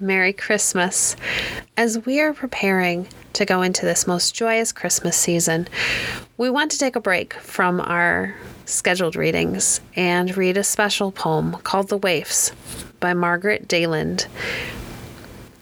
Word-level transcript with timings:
Merry 0.00 0.32
Christmas. 0.32 1.14
As 1.76 2.04
we 2.04 2.20
are 2.20 2.32
preparing 2.32 3.06
to 3.34 3.44
go 3.44 3.62
into 3.62 3.86
this 3.86 4.06
most 4.06 4.34
joyous 4.34 4.72
Christmas 4.72 5.16
season, 5.16 5.68
we 6.36 6.50
want 6.50 6.72
to 6.72 6.78
take 6.78 6.96
a 6.96 7.00
break 7.00 7.34
from 7.34 7.80
our 7.80 8.34
scheduled 8.64 9.14
readings 9.14 9.80
and 9.94 10.36
read 10.36 10.56
a 10.56 10.64
special 10.64 11.12
poem 11.12 11.52
called 11.62 11.88
The 11.90 11.98
Waifs 11.98 12.52
by 12.98 13.14
Margaret 13.14 13.68
Deland. 13.68 14.26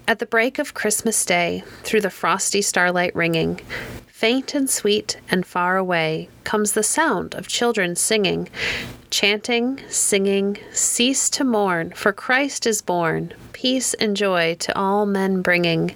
At 0.08 0.18
the 0.18 0.26
break 0.26 0.58
of 0.58 0.74
Christmas 0.74 1.24
Day, 1.26 1.62
through 1.82 2.00
the 2.00 2.10
frosty 2.10 2.62
starlight 2.62 3.14
ringing, 3.14 3.60
faint 4.06 4.54
and 4.54 4.68
sweet 4.68 5.20
and 5.28 5.44
far 5.44 5.76
away 5.76 6.28
comes 6.44 6.72
the 6.72 6.82
sound 6.82 7.34
of 7.34 7.48
children 7.48 7.96
singing, 7.96 8.48
chanting, 9.12 9.78
singing, 9.90 10.56
cease 10.72 11.28
to 11.28 11.44
mourn, 11.44 11.90
for 11.90 12.14
Christ 12.14 12.66
is 12.66 12.80
born, 12.80 13.34
peace 13.52 13.92
and 13.94 14.16
joy 14.16 14.56
to 14.60 14.76
all 14.76 15.04
men 15.04 15.42
bringing, 15.42 15.94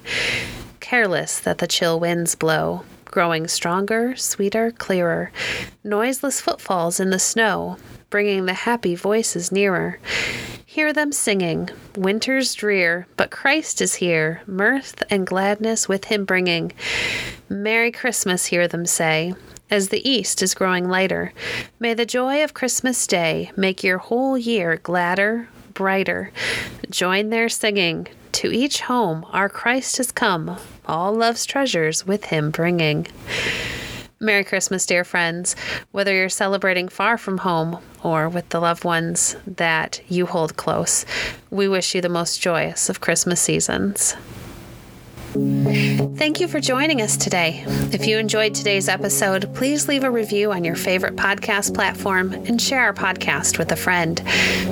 careless 0.79 1.39
that 1.39 1.57
the 1.57 1.65
chill 1.67 1.99
winds 1.99 2.35
blow, 2.35 2.83
growing 3.05 3.47
stronger, 3.47 4.15
sweeter, 4.15 4.69
clearer, 4.69 5.31
noiseless 5.83 6.39
footfalls 6.39 6.99
in 6.99 7.09
the 7.09 7.17
snow, 7.17 7.77
bringing 8.11 8.45
the 8.45 8.53
happy 8.53 8.93
voices 8.93 9.51
nearer. 9.51 9.99
Hear 10.63 10.93
them 10.93 11.11
singing, 11.11 11.71
winter's 11.95 12.53
drear, 12.53 13.07
but 13.17 13.31
Christ 13.31 13.81
is 13.81 13.95
here, 13.95 14.43
mirth 14.45 15.01
and 15.09 15.25
gladness 15.25 15.89
with 15.89 16.05
him 16.05 16.23
bringing. 16.23 16.71
Merry 17.49 17.91
Christmas, 17.91 18.45
hear 18.45 18.67
them 18.67 18.85
say, 18.85 19.33
as 19.69 19.89
the 19.89 20.07
east 20.09 20.41
is 20.41 20.53
growing 20.53 20.87
lighter. 20.87 21.33
May 21.79 21.93
the 21.93 22.05
joy 22.05 22.43
of 22.43 22.53
Christmas 22.53 23.05
Day 23.07 23.51
make 23.55 23.83
your 23.83 23.97
whole 23.97 24.37
year 24.37 24.77
gladder, 24.77 25.49
brighter. 25.73 26.31
Join 26.89 27.29
their 27.29 27.49
singing. 27.49 28.07
To 28.33 28.51
each 28.51 28.81
home 28.81 29.25
our 29.31 29.49
Christ 29.49 29.97
has 29.97 30.11
come, 30.11 30.57
all 30.85 31.13
love's 31.13 31.45
treasures 31.45 32.05
with 32.05 32.25
him 32.25 32.51
bringing. 32.51 33.07
Merry 34.19 34.43
Christmas, 34.43 34.85
dear 34.85 35.03
friends. 35.03 35.55
Whether 35.91 36.13
you're 36.13 36.29
celebrating 36.29 36.87
far 36.87 37.17
from 37.17 37.39
home 37.39 37.79
or 38.03 38.29
with 38.29 38.49
the 38.49 38.59
loved 38.59 38.83
ones 38.83 39.35
that 39.45 40.01
you 40.07 40.25
hold 40.25 40.57
close, 40.57 41.05
we 41.51 41.67
wish 41.67 41.93
you 41.93 42.01
the 42.01 42.09
most 42.09 42.41
joyous 42.41 42.89
of 42.89 43.01
Christmas 43.01 43.39
seasons. 43.39 44.15
Thank 45.37 46.39
you 46.39 46.47
for 46.47 46.59
joining 46.59 46.99
us 47.01 47.15
today. 47.15 47.63
If 47.93 48.07
you 48.07 48.17
enjoyed 48.17 48.55
today's 48.55 48.89
episode, 48.89 49.53
please 49.53 49.87
leave 49.87 50.03
a 50.03 50.09
review 50.09 50.51
on 50.51 50.63
your 50.63 50.75
favorite 50.75 51.15
podcast 51.15 51.75
platform 51.75 52.33
and 52.33 52.59
share 52.59 52.81
our 52.81 52.93
podcast 52.93 53.59
with 53.59 53.71
a 53.71 53.75
friend. 53.75 54.19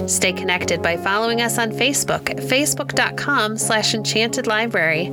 Stay 0.07 0.33
connected 0.33 0.81
by 0.81 0.97
following 0.97 1.41
us 1.41 1.59
on 1.59 1.71
Facebook 1.71 2.31
at 2.31 2.37
facebook.com 2.37 3.57
slash 3.57 3.93
enchanted 3.93 4.47
library. 4.47 5.11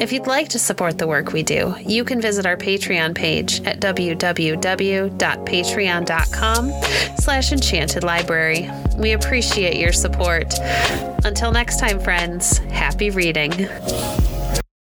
If 0.00 0.12
you'd 0.12 0.26
like 0.26 0.48
to 0.48 0.58
support 0.58 0.98
the 0.98 1.06
work 1.06 1.32
we 1.32 1.44
do, 1.44 1.72
you 1.86 2.04
can 2.04 2.20
visit 2.20 2.44
our 2.44 2.56
Patreon 2.56 3.14
page 3.14 3.60
at 3.62 3.78
www.patreon.com 3.78 6.72
slash 7.16 7.52
enchanted 7.52 8.02
library. 8.02 8.68
We 8.96 9.12
appreciate 9.12 9.76
your 9.76 9.92
support. 9.92 10.52
Until 11.24 11.52
next 11.52 11.78
time, 11.78 12.00
friends, 12.00 12.58
happy 12.58 13.10
reading. 13.10 13.68